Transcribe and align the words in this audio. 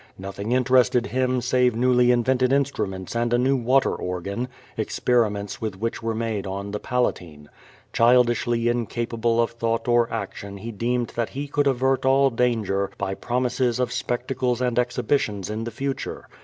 5il 0.01 0.03
QVO 0.03 0.07
VADIS. 0.15 0.19
Nothing 0.21 0.51
interested 0.53 1.03
liim 1.13 1.43
save 1.43 1.75
newly 1.75 2.09
invented 2.11 2.51
instruments 2.51 3.15
and 3.15 3.31
a 3.31 3.37
new 3.37 3.55
water 3.55 3.93
organ, 3.93 4.47
experiments 4.75 5.61
with 5.61 5.77
which 5.79 6.01
were 6.01 6.15
made 6.15 6.47
on 6.47 6.71
the 6.71 6.79
Palatine. 6.79 7.49
Childishly 7.93 8.67
incapable 8.67 9.39
of 9.39 9.51
thought 9.51 9.87
or 9.87 10.11
action 10.11 10.57
he 10.57 10.71
deemed 10.71 11.09
that 11.09 11.29
he 11.29 11.47
could 11.47 11.67
avert 11.67 12.03
all 12.03 12.31
danger 12.31 12.89
by 12.97 13.13
promises 13.13 13.77
of 13.79 13.91
specta 13.91 14.35
cles 14.35 14.59
and 14.59 14.79
exhibitions 14.79 15.51
in 15.51 15.65
the 15.65 15.69
future. 15.71 16.27